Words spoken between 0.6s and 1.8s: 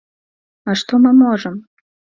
А што мы можам?